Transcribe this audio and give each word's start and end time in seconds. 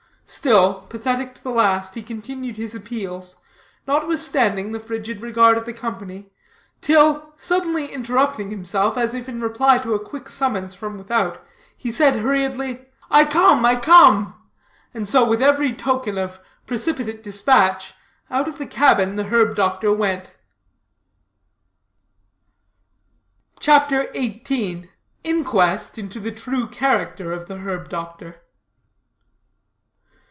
Still, 0.33 0.75
pathetic 0.87 1.35
to 1.35 1.43
the 1.43 1.51
last, 1.51 1.93
he 1.93 2.01
continued 2.01 2.55
his 2.55 2.73
appeals, 2.73 3.35
notwithstanding 3.85 4.71
the 4.71 4.79
frigid 4.79 5.21
regard 5.21 5.57
of 5.57 5.65
the 5.65 5.73
company, 5.73 6.31
till, 6.79 7.33
suddenly 7.35 7.87
interrupting 7.87 8.49
himself, 8.49 8.97
as 8.97 9.13
if 9.13 9.27
in 9.27 9.41
reply 9.41 9.77
to 9.79 9.93
a 9.93 9.99
quick 9.99 10.29
summons 10.29 10.73
from 10.73 10.97
without, 10.97 11.45
he 11.75 11.91
said 11.91 12.15
hurriedly, 12.15 12.85
"I 13.09 13.25
come, 13.25 13.65
I 13.65 13.75
come," 13.75 14.33
and 14.93 15.05
so, 15.05 15.25
with 15.27 15.41
every 15.41 15.73
token 15.73 16.17
of 16.17 16.39
precipitate 16.65 17.21
dispatch, 17.23 17.93
out 18.29 18.47
of 18.47 18.57
the 18.57 18.67
cabin 18.67 19.17
the 19.17 19.25
herb 19.25 19.57
doctor 19.57 19.91
went. 19.91 20.29
CHAPTER 23.59 24.09
XVIII. 24.15 24.91
INQUEST 25.25 25.97
INTO 25.97 26.21
THE 26.21 26.31
TRUE 26.31 26.69
CHARACTER 26.69 27.33
OF 27.33 27.47
THE 27.49 27.57
HERB 27.57 27.89
DOCTOR. 27.89 28.37